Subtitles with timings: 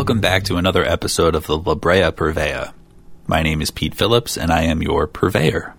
[0.00, 2.72] welcome back to another episode of the La Brea Purveyor.
[3.26, 5.74] My name is Pete Phillips, and I am your purveyor.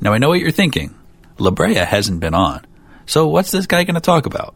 [0.00, 0.94] Now, I know what you're thinking.
[1.38, 2.64] La Brea hasn't been on,
[3.06, 4.54] so what's this guy going to talk about?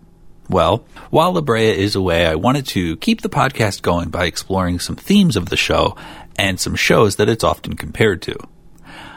[0.48, 4.78] Well, while La Brea is away, I wanted to keep the podcast going by exploring
[4.78, 5.96] some themes of the show
[6.38, 8.36] and some shows that it's often compared to.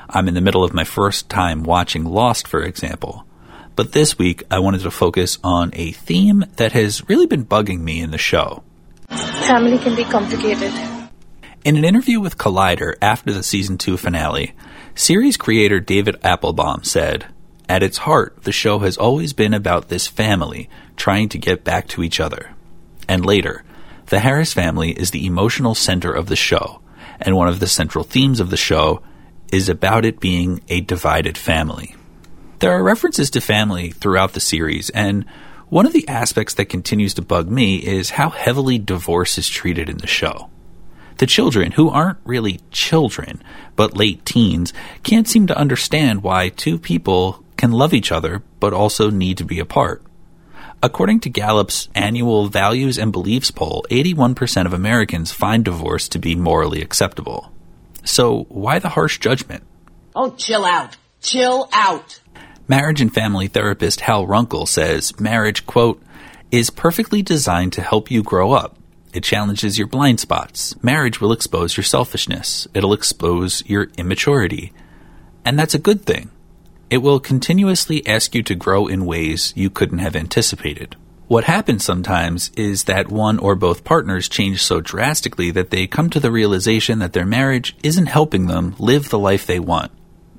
[0.09, 3.27] I'm in the middle of my first time watching Lost, for example.
[3.75, 7.81] But this week, I wanted to focus on a theme that has really been bugging
[7.81, 8.63] me in the show.
[9.51, 10.71] Family can be complicated.
[11.65, 14.55] In an interview with Collider after the season 2 finale,
[14.95, 17.25] series creator David Applebaum said,
[17.67, 21.89] At its heart, the show has always been about this family trying to get back
[21.89, 22.51] to each other.
[23.09, 23.65] And later,
[24.05, 26.79] the Harris family is the emotional center of the show,
[27.19, 29.03] and one of the central themes of the show
[29.51, 31.93] is about it being a divided family.
[32.59, 35.25] There are references to family throughout the series, and
[35.71, 39.87] one of the aspects that continues to bug me is how heavily divorce is treated
[39.87, 40.49] in the show.
[41.19, 43.41] The children, who aren't really children,
[43.77, 48.73] but late teens, can't seem to understand why two people can love each other but
[48.73, 50.03] also need to be apart.
[50.83, 56.35] According to Gallup's annual Values and Beliefs poll, 81% of Americans find divorce to be
[56.35, 57.49] morally acceptable.
[58.03, 59.63] So, why the harsh judgment?
[60.13, 60.97] Oh, chill out.
[61.21, 62.19] Chill out.
[62.67, 66.01] Marriage and family therapist Hal Runkel says marriage, quote,
[66.51, 68.77] is perfectly designed to help you grow up.
[69.13, 70.81] It challenges your blind spots.
[70.81, 72.67] Marriage will expose your selfishness.
[72.73, 74.71] It'll expose your immaturity.
[75.43, 76.29] And that's a good thing.
[76.89, 80.95] It will continuously ask you to grow in ways you couldn't have anticipated.
[81.27, 86.09] What happens sometimes is that one or both partners change so drastically that they come
[86.09, 89.91] to the realization that their marriage isn't helping them live the life they want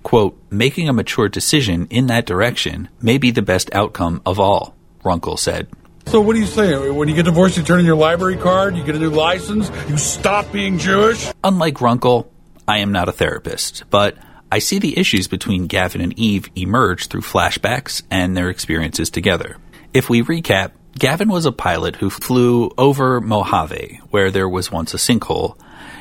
[0.02, 4.74] quote, making a mature decision in that direction may be the best outcome of all,
[5.04, 5.68] Runkel said.
[6.06, 6.90] So what do you say?
[6.90, 9.70] When you get divorced, you turn in your library card, you get a new license,
[9.88, 11.30] you stop being Jewish?
[11.44, 12.26] Unlike Runkel,
[12.66, 14.16] I am not a therapist, but
[14.50, 19.56] I see the issues between Gavin and Eve emerge through flashbacks and their experiences together.
[19.94, 24.92] If we recap, Gavin was a pilot who flew over Mojave, where there was once
[24.92, 25.56] a sinkhole.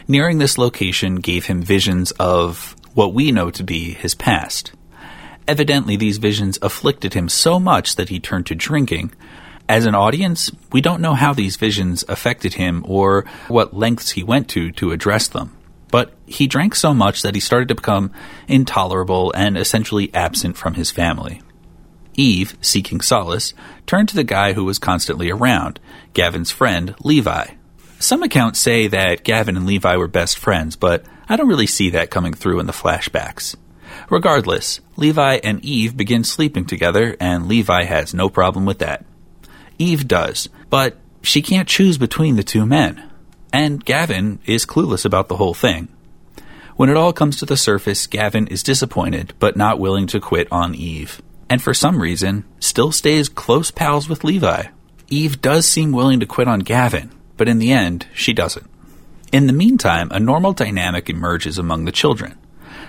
[0.08, 4.72] Nearing this location gave him visions of what we know to be his past.
[5.48, 9.14] Evidently, these visions afflicted him so much that he turned to drinking.
[9.68, 14.24] As an audience, we don't know how these visions affected him or what lengths he
[14.24, 15.56] went to to address them.
[15.90, 18.12] But he drank so much that he started to become
[18.48, 21.42] intolerable and essentially absent from his family.
[22.16, 23.54] Eve, seeking solace,
[23.86, 25.80] turned to the guy who was constantly around,
[26.14, 27.48] Gavin's friend, Levi.
[28.00, 31.92] Some accounts say that Gavin and Levi were best friends, but I don't really see
[31.92, 33.56] that coming through in the flashbacks.
[34.10, 39.06] Regardless, Levi and Eve begin sleeping together, and Levi has no problem with that.
[39.78, 43.10] Eve does, but she can't choose between the two men.
[43.54, 45.88] And Gavin is clueless about the whole thing.
[46.76, 50.50] When it all comes to the surface, Gavin is disappointed, but not willing to quit
[50.52, 51.22] on Eve.
[51.50, 54.66] And for some reason, still stays close pals with Levi.
[55.08, 58.70] Eve does seem willing to quit on Gavin, but in the end, she doesn't.
[59.32, 62.38] In the meantime, a normal dynamic emerges among the children.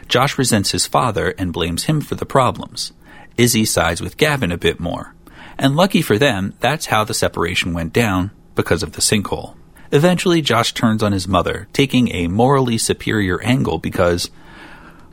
[0.08, 2.92] Josh resents his father and blames him for the problems.
[3.36, 5.14] Izzy sides with Gavin a bit more.
[5.56, 9.54] And lucky for them, that's how the separation went down because of the sinkhole.
[9.92, 14.30] Eventually, Josh turns on his mother, taking a morally superior angle because,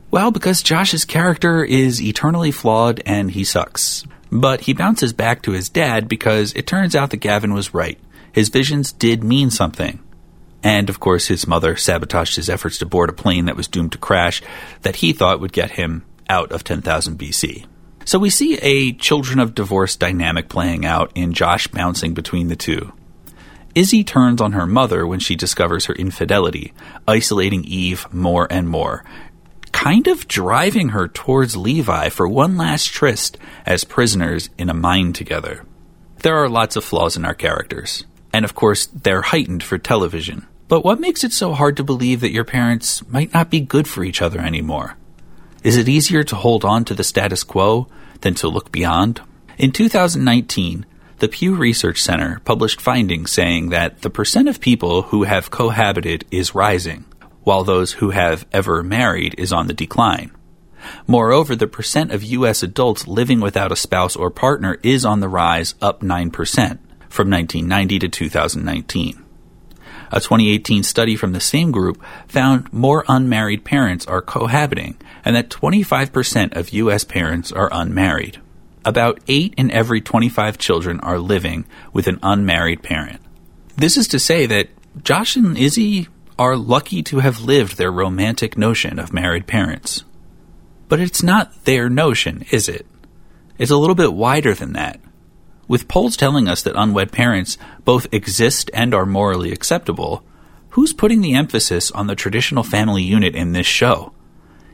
[0.09, 4.03] well, because Josh's character is eternally flawed and he sucks.
[4.31, 7.99] But he bounces back to his dad because it turns out that Gavin was right.
[8.31, 9.99] His visions did mean something.
[10.63, 13.93] And of course, his mother sabotaged his efforts to board a plane that was doomed
[13.93, 14.41] to crash
[14.81, 17.65] that he thought would get him out of 10,000 BC.
[18.05, 22.55] So we see a children of divorce dynamic playing out in Josh bouncing between the
[22.55, 22.91] two.
[23.75, 26.73] Izzy turns on her mother when she discovers her infidelity,
[27.07, 29.05] isolating Eve more and more,
[29.71, 35.13] kind of driving her towards Levi for one last tryst as prisoners in a mine
[35.13, 35.63] together.
[36.23, 38.03] There are lots of flaws in our characters.
[38.33, 40.45] And of course, they're heightened for television.
[40.69, 43.87] But what makes it so hard to believe that your parents might not be good
[43.87, 44.95] for each other anymore?
[45.63, 47.87] Is it easier to hold on to the status quo
[48.21, 49.19] than to look beyond?
[49.57, 50.85] In 2019,
[51.17, 56.23] the Pew Research Center published findings saying that the percent of people who have cohabited
[56.29, 57.03] is rising,
[57.43, 60.29] while those who have ever married is on the decline.
[61.07, 62.61] Moreover, the percent of U.S.
[62.61, 66.31] adults living without a spouse or partner is on the rise, up 9%
[67.09, 69.25] from 1990 to 2019.
[70.11, 75.49] A 2018 study from the same group found more unmarried parents are cohabiting and that
[75.49, 77.03] 25% of U.S.
[77.03, 78.39] parents are unmarried.
[78.85, 83.21] About 8 in every 25 children are living with an unmarried parent.
[83.75, 84.69] This is to say that
[85.03, 86.07] Josh and Izzy
[86.39, 90.05] are lucky to have lived their romantic notion of married parents.
[90.87, 92.85] But it's not their notion, is it?
[93.57, 94.99] It's a little bit wider than that.
[95.69, 100.23] With polls telling us that unwed parents both exist and are morally acceptable,
[100.69, 104.11] who's putting the emphasis on the traditional family unit in this show?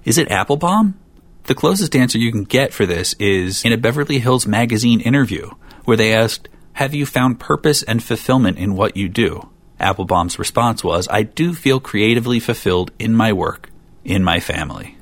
[0.06, 0.98] Is it Applebaum?
[1.44, 5.50] The closest answer you can get for this is in a Beverly Hills Magazine interview,
[5.84, 9.50] where they asked, Have you found purpose and fulfillment in what you do?
[9.82, 13.70] Applebaum's response was, I do feel creatively fulfilled in my work,
[14.06, 14.98] in my family.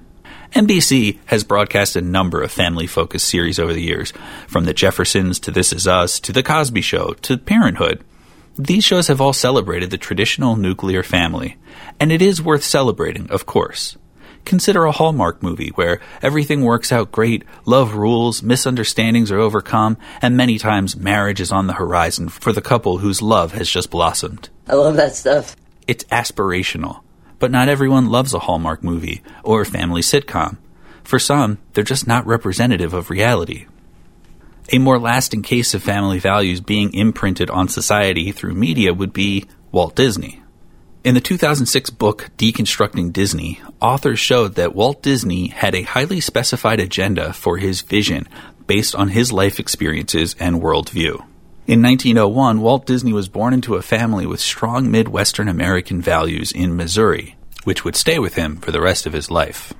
[0.54, 4.14] NBC has broadcast a number of family focused series over the years,
[4.48, 8.04] from The Jeffersons to This Is Us to The Cosby Show to Parenthood.
[8.56, 11.58] These shows have all celebrated the traditional nuclear family,
[12.00, 13.98] and it is worth celebrating, of course.
[14.46, 20.38] Consider a Hallmark movie where everything works out great, love rules, misunderstandings are overcome, and
[20.38, 24.50] many times marriage is on the horizon for the couple whose love has just blossomed.
[24.68, 25.56] I love that stuff.
[25.88, 27.02] It's aspirational,
[27.44, 30.56] but not everyone loves a Hallmark movie or a family sitcom.
[31.04, 33.66] For some, they're just not representative of reality.
[34.72, 39.44] A more lasting case of family values being imprinted on society through media would be
[39.74, 40.42] Walt Disney.
[41.04, 46.80] In the 2006 book Deconstructing Disney, authors showed that Walt Disney had a highly specified
[46.80, 48.26] agenda for his vision
[48.68, 51.22] based on his life experiences and worldview.
[51.66, 56.76] In 1901, Walt Disney was born into a family with strong Midwestern American values in
[56.76, 59.72] Missouri, which would stay with him for the rest of his life.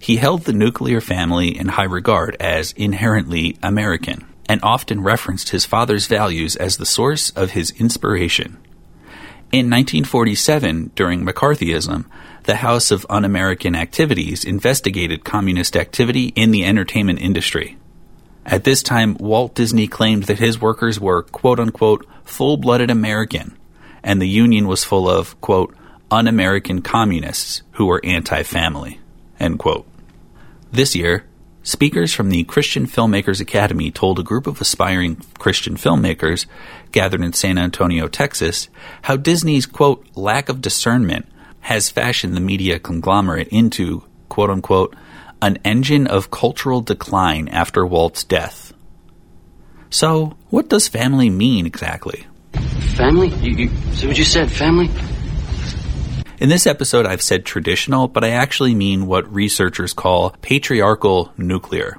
[0.00, 5.64] He held the nuclear family in high regard as inherently American, and often referenced his
[5.64, 8.58] father's values as the source of his inspiration.
[9.52, 12.06] In 1947, during McCarthyism,
[12.44, 17.77] the House of Un American Activities investigated communist activity in the entertainment industry.
[18.48, 23.56] At this time, Walt Disney claimed that his workers were quote unquote full blooded American,
[24.02, 25.76] and the union was full of quote
[26.10, 29.00] un American communists who were anti family.
[29.38, 29.86] End quote.
[30.72, 31.24] This year,
[31.62, 36.46] Speakers from the Christian Filmmakers Academy told a group of aspiring Christian filmmakers
[36.92, 38.70] gathered in San Antonio, Texas,
[39.02, 41.26] how Disney's, quote, lack of discernment
[41.60, 44.96] has fashioned the media conglomerate into, quote unquote,
[45.40, 48.72] an engine of cultural decline after Walt's death.
[49.90, 52.26] So, what does family mean exactly?
[52.96, 53.28] Family?
[53.28, 54.90] You, you see what you said, family?
[56.40, 61.98] In this episode, I've said traditional, but I actually mean what researchers call patriarchal nuclear.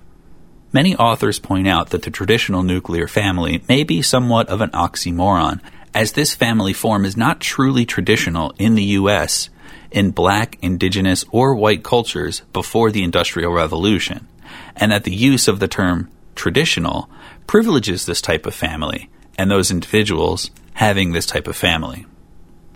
[0.71, 5.61] Many authors point out that the traditional nuclear family may be somewhat of an oxymoron,
[5.93, 9.49] as this family form is not truly traditional in the U.S.
[9.91, 14.27] in black, indigenous, or white cultures before the Industrial Revolution,
[14.75, 17.09] and that the use of the term traditional
[17.47, 22.05] privileges this type of family and those individuals having this type of family.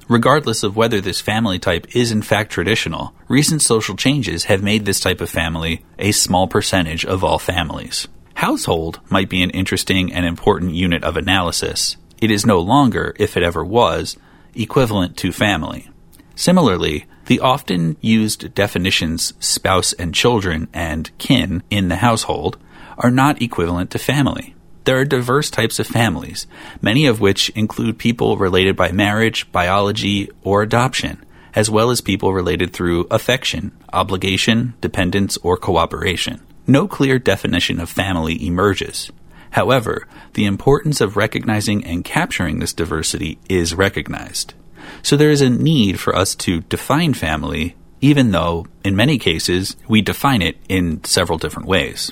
[0.10, 4.86] Regardless of whether this family type is in fact traditional, recent social changes have made
[4.86, 8.07] this type of family a small percentage of all families.
[8.36, 11.95] Household might be an interesting and important unit of analysis.
[12.21, 14.18] It is no longer, if it ever was,
[14.54, 15.89] equivalent to family.
[16.35, 22.57] Similarly, the often used definitions spouse and children and kin in the household
[22.97, 24.56] are not equivalent to family.
[24.85, 26.45] There are diverse types of families,
[26.81, 31.23] many of which include people related by marriage, biology, or adoption,
[31.56, 36.42] as well as people related through affection, obligation, dependence, or cooperation.
[36.68, 39.09] No clear definition of family emerges.
[39.52, 44.54] However, the importance of recognizing and capturing this diversity is recognized.
[45.02, 49.75] So there is a need for us to define family, even though, in many cases,
[49.87, 52.11] we define it in several different ways.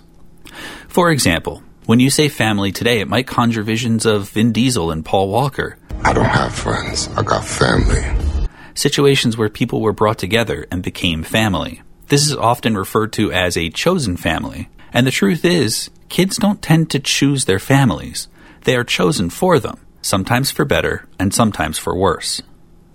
[0.87, 5.03] For example, when you say family today, it might conjure visions of Vin Diesel and
[5.03, 5.77] Paul Walker.
[6.03, 8.47] I don't have friends, I got family.
[8.73, 11.81] Situations where people were brought together and became family.
[12.07, 14.69] This is often referred to as a chosen family.
[14.93, 18.27] And the truth is, kids don't tend to choose their families.
[18.63, 22.41] They are chosen for them, sometimes for better and sometimes for worse.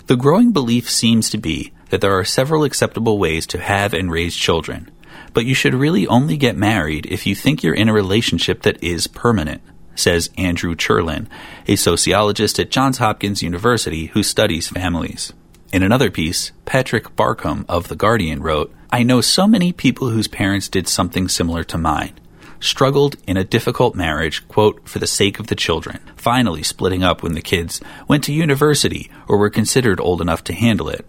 [0.06, 4.08] The growing belief seems to be that there are several acceptable ways to have and
[4.08, 4.88] raise children,
[5.32, 8.80] but you should really only get married if you think you're in a relationship that
[8.80, 9.62] is permanent,
[9.96, 11.28] says Andrew Cherlin,
[11.66, 15.32] a sociologist at Johns Hopkins University who studies families.
[15.72, 20.28] In another piece, Patrick Barkham of The Guardian wrote, I know so many people whose
[20.28, 22.12] parents did something similar to mine.
[22.60, 27.22] Struggled in a difficult marriage, quote, for the sake of the children, finally splitting up
[27.22, 31.04] when the kids went to university or were considered old enough to handle it.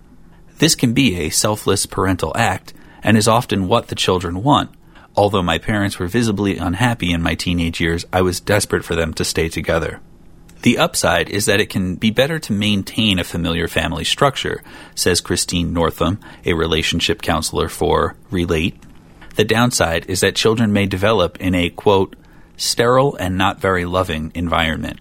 [0.57, 2.73] This can be a selfless parental act
[3.03, 4.71] and is often what the children want.
[5.15, 9.13] Although my parents were visibly unhappy in my teenage years, I was desperate for them
[9.15, 9.99] to stay together.
[10.63, 14.63] The upside is that it can be better to maintain a familiar family structure,
[14.95, 18.75] says Christine Northam, a relationship counselor for Relate.
[19.37, 22.15] The downside is that children may develop in a, quote,
[22.55, 24.99] sterile and not very loving environment.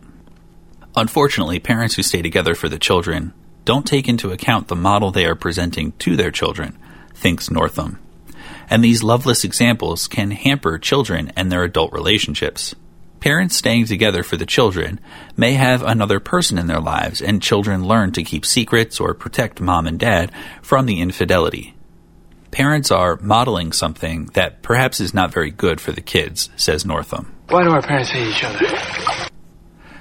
[0.94, 3.32] Unfortunately, parents who stay together for the children
[3.64, 6.76] don't take into account the model they are presenting to their children,
[7.14, 7.98] thinks Northam.
[8.68, 12.74] And these loveless examples can hamper children and their adult relationships.
[13.20, 15.00] Parents staying together for the children
[15.34, 19.62] may have another person in their lives, and children learn to keep secrets or protect
[19.62, 21.75] mom and dad from the infidelity.
[22.56, 27.30] Parents are modeling something that perhaps is not very good for the kids, says Northam.
[27.50, 29.28] Why do our parents hate each other?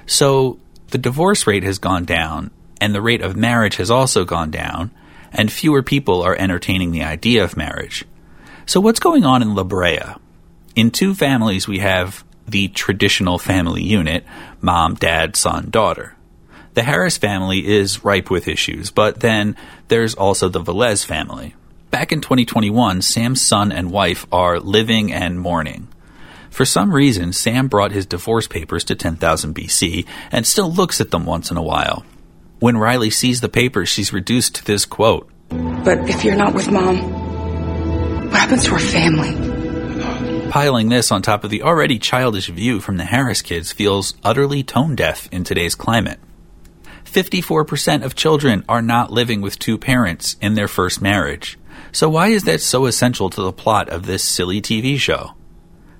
[0.06, 0.58] So,
[0.88, 4.90] the divorce rate has gone down, and the rate of marriage has also gone down,
[5.32, 8.06] and fewer people are entertaining the idea of marriage.
[8.64, 10.14] So, what's going on in La Brea?
[10.74, 14.24] In two families, we have the traditional family unit
[14.62, 16.16] mom, dad, son, daughter.
[16.72, 19.56] The Harris family is ripe with issues, but then
[19.88, 21.54] there's also the Velez family.
[21.90, 25.88] Back in 2021, Sam's son and wife are living and mourning.
[26.50, 31.10] For some reason, Sam brought his divorce papers to 10,000 BC and still looks at
[31.10, 32.04] them once in a while.
[32.58, 36.70] When Riley sees the papers, she's reduced to this quote But if you're not with
[36.70, 40.50] mom, what happens to our family?
[40.50, 44.62] Piling this on top of the already childish view from the Harris kids feels utterly
[44.62, 46.18] tone deaf in today's climate.
[47.04, 51.58] 54% of children are not living with two parents in their first marriage.
[51.92, 55.34] So why is that so essential to the plot of this silly TV show?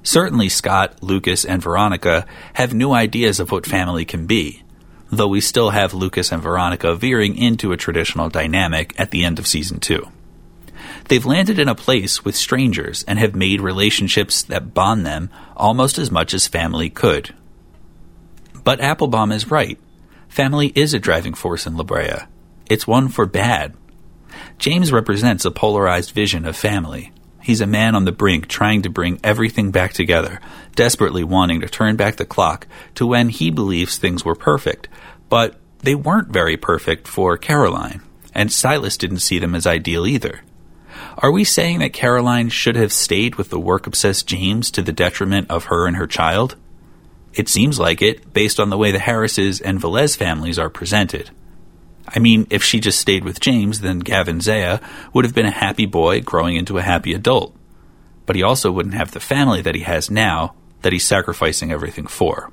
[0.03, 4.63] Certainly Scott, Lucas, and Veronica have new ideas of what family can be,
[5.11, 9.39] though we still have Lucas and Veronica veering into a traditional dynamic at the end
[9.39, 10.07] of season 2.
[11.09, 15.99] They've landed in a place with strangers and have made relationships that bond them almost
[15.99, 17.35] as much as family could.
[18.65, 19.79] But Applebaum is right.
[20.29, 22.27] Family is a driving force in La Brea.
[22.69, 23.75] It's one for bad.
[24.59, 27.13] James represents a polarized vision of family.
[27.43, 30.41] He's a man on the brink trying to bring everything back together,
[30.75, 32.67] desperately wanting to turn back the clock
[32.97, 34.89] to when he believes things were perfect.
[35.29, 38.03] But they weren't very perfect for Caroline,
[38.35, 40.41] and Silas didn't see them as ideal either.
[41.19, 44.93] Are we saying that Caroline should have stayed with the work obsessed James to the
[44.93, 46.57] detriment of her and her child?
[47.33, 51.31] It seems like it, based on the way the Harrises and Velez families are presented.
[52.09, 54.81] I mean, if she just stayed with James, then Gavin Isaiah
[55.13, 57.55] would have been a happy boy growing into a happy adult.
[58.27, 62.07] But he also wouldn't have the family that he has now that he's sacrificing everything
[62.07, 62.51] for.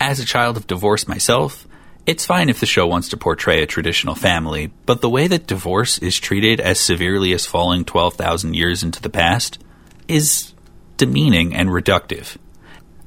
[0.00, 1.66] As a child of divorce myself,
[2.06, 5.46] it's fine if the show wants to portray a traditional family, but the way that
[5.46, 9.62] divorce is treated as severely as falling 12,000 years into the past
[10.08, 10.52] is
[10.96, 12.36] demeaning and reductive.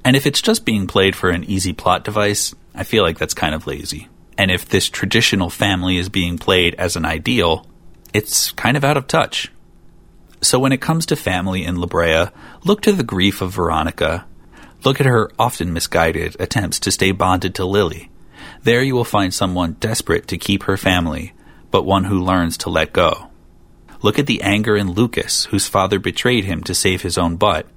[0.06, 3.34] And if it's just being played for an easy plot device, I feel like that's
[3.34, 4.08] kind of lazy.
[4.38, 7.66] And if this traditional family is being played as an ideal,
[8.14, 9.52] it's kind of out of touch.
[10.42, 12.28] So when it comes to family in La Brea,
[12.64, 14.26] look to the grief of Veronica.
[14.84, 18.12] Look at her often misguided attempts to stay bonded to Lily
[18.66, 21.34] there you will find someone desperate to keep her family,
[21.70, 23.30] but one who learns to let go.
[24.02, 27.68] Look at the anger in Lucas, whose father betrayed him to save his own butt.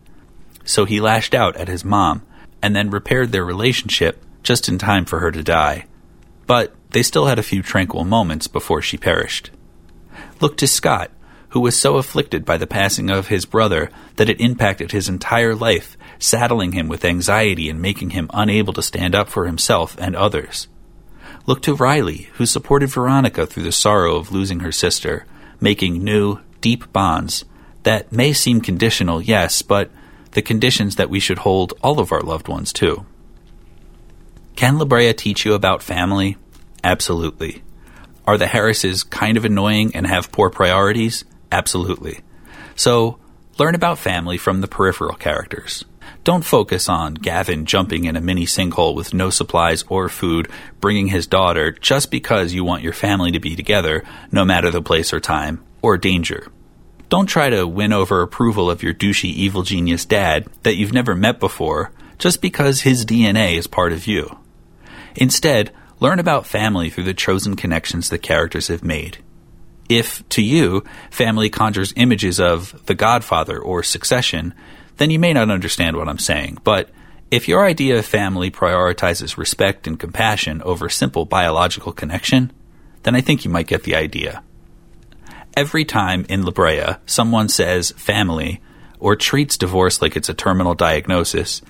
[0.65, 2.23] So he lashed out at his mom,
[2.62, 5.85] and then repaired their relationship just in time for her to die.
[6.49, 9.50] But they still had a few tranquil moments before she perished.
[10.40, 11.12] Look to Scott,
[11.50, 15.55] who was so afflicted by the passing of his brother that it impacted his entire
[15.55, 20.17] life, saddling him with anxiety and making him unable to stand up for himself and
[20.17, 20.67] others.
[21.47, 25.26] Look to Riley, who supported Veronica through the sorrow of losing her sister,
[25.61, 27.45] making new, deep bonds
[27.83, 29.90] that may seem conditional, yes, but
[30.33, 33.07] the conditions that we should hold all of our loved ones to.
[34.59, 36.37] Can La Brea teach you about family?
[36.83, 37.62] Absolutely.
[38.27, 41.25] Are the Harrises kind of annoying and have poor priorities?
[41.53, 42.19] Absolutely.
[42.75, 43.21] So,
[43.57, 45.85] learn about family from the peripheral characters.
[46.25, 50.49] Don't focus on Gavin jumping in a mini sinkhole with no supplies or food,
[50.81, 54.83] bringing his daughter just because you want your family to be together, no matter the
[54.83, 56.50] place or time, or danger.
[57.09, 61.15] Don't try to win over approval of your douchey evil genius dad that you've never
[61.15, 64.37] met before just because his DNA is part of you.
[65.18, 69.18] Instead, learn about family through the chosen connections the characters have made.
[69.88, 74.54] If, to you, family conjures images of The Godfather or Succession,
[74.98, 76.58] then you may not understand what I'm saying.
[76.62, 76.90] But
[77.32, 82.52] if your idea of family prioritizes respect and compassion over simple biological connection,
[83.02, 84.42] then I think you might get the idea.
[85.56, 88.60] Every time in La Brea someone says family
[89.00, 91.60] or treats divorce like it's a terminal diagnosis,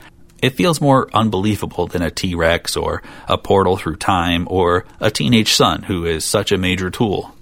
[0.41, 5.11] It feels more unbelievable than a T Rex or a portal through time or a
[5.11, 7.35] teenage son who is such a major tool.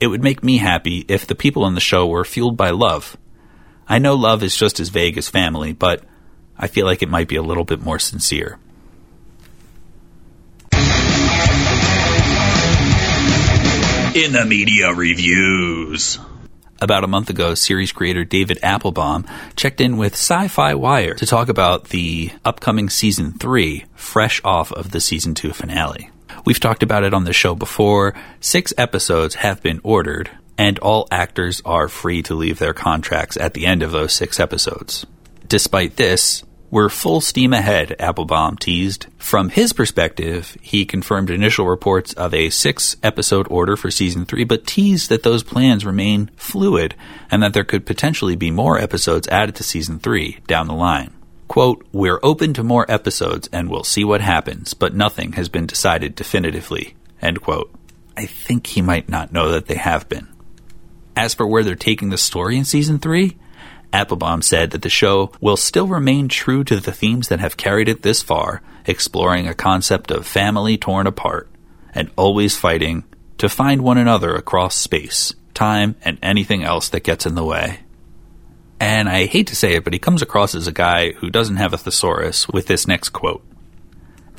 [0.00, 3.16] It would make me happy if the people on the show were fueled by love.
[3.88, 6.02] I know love is just as vague as family, but
[6.58, 8.58] I feel like it might be a little bit more sincere.
[14.14, 16.18] In the media reviews.
[16.78, 19.24] About a month ago, series creator David Applebaum
[19.56, 24.72] checked in with Sci Fi Wire to talk about the upcoming season 3, fresh off
[24.72, 26.10] of the season 2 finale.
[26.44, 28.14] We've talked about it on the show before.
[28.40, 33.54] Six episodes have been ordered, and all actors are free to leave their contracts at
[33.54, 35.06] the end of those six episodes.
[35.48, 36.44] Despite this,
[36.76, 39.06] we're full steam ahead, Applebaum teased.
[39.16, 44.44] From his perspective, he confirmed initial reports of a six episode order for season three,
[44.44, 46.94] but teased that those plans remain fluid
[47.30, 51.14] and that there could potentially be more episodes added to season three down the line.
[51.48, 55.64] Quote, We're open to more episodes and we'll see what happens, but nothing has been
[55.64, 56.94] decided definitively.
[57.22, 57.74] End quote.
[58.18, 60.28] I think he might not know that they have been.
[61.16, 63.38] As for where they're taking the story in season three,
[63.96, 67.88] Applebaum said that the show will still remain true to the themes that have carried
[67.88, 71.48] it this far, exploring a concept of family torn apart
[71.94, 73.04] and always fighting
[73.38, 77.80] to find one another across space, time, and anything else that gets in the way.
[78.78, 81.56] And I hate to say it, but he comes across as a guy who doesn't
[81.56, 83.42] have a thesaurus with this next quote.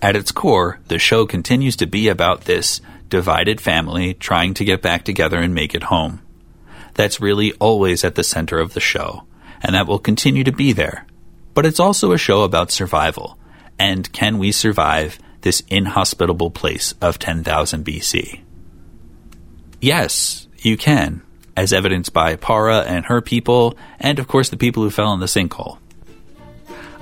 [0.04, 4.84] At its core, the show continues to be about this divided family trying to get
[4.84, 6.22] back together and make it home.
[6.94, 9.27] That's really always at the center of the show
[9.62, 11.06] and that will continue to be there.
[11.54, 13.38] But it's also a show about survival,
[13.80, 18.42] and can we survive this inhospitable place of 10,000 BC?
[19.80, 21.22] Yes, you can,
[21.56, 25.20] as evidenced by Para and her people, and of course the people who fell in
[25.20, 25.80] the sinkhole.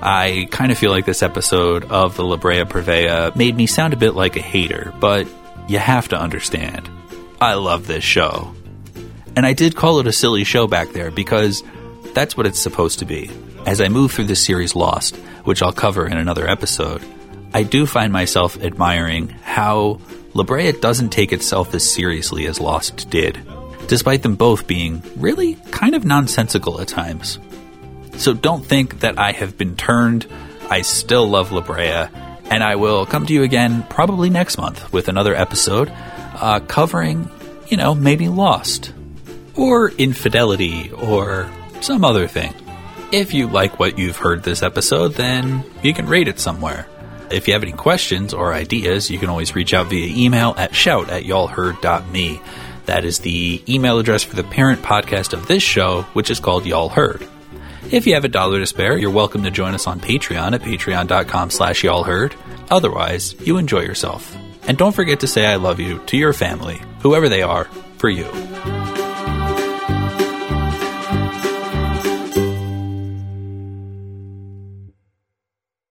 [0.00, 3.94] I kind of feel like this episode of the La Brea Purveyor made me sound
[3.94, 5.26] a bit like a hater, but
[5.68, 6.88] you have to understand.
[7.40, 8.54] I love this show.
[9.34, 11.62] And I did call it a silly show back there because
[12.16, 13.30] that's what it's supposed to be.
[13.66, 17.02] As I move through the series Lost, which I'll cover in another episode,
[17.52, 20.00] I do find myself admiring how
[20.32, 23.38] La Brea doesn't take itself as seriously as Lost did,
[23.86, 27.38] despite them both being really kind of nonsensical at times.
[28.16, 30.26] So don't think that I have been turned.
[30.70, 32.08] I still love La Brea,
[32.50, 35.92] and I will come to you again probably next month with another episode
[36.34, 37.30] uh, covering,
[37.68, 38.94] you know, maybe Lost,
[39.54, 41.50] or Infidelity, or
[41.82, 42.54] some other thing.
[43.12, 46.88] If you like what you've heard this episode, then you can rate it somewhere.
[47.30, 50.74] If you have any questions or ideas, you can always reach out via email at
[50.74, 52.40] shout at y'allheard.me.
[52.86, 56.66] That is the email address for the parent podcast of this show, which is called
[56.66, 57.26] Y'all Heard.
[57.90, 60.62] If you have a dollar to spare, you're welcome to join us on Patreon at
[60.62, 62.34] patreon.com slash y'allheard.
[62.70, 64.36] Otherwise, you enjoy yourself.
[64.68, 67.64] And don't forget to say I love you to your family, whoever they are,
[67.98, 68.26] for you.